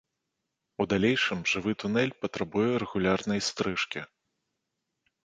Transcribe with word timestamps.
У 0.85 0.85
далейшым 0.93 1.39
жывы 1.51 1.71
тунэль 1.83 2.13
патрабуе 2.25 2.71
рэгулярнай 2.85 3.39
стрыжкі. 3.49 4.01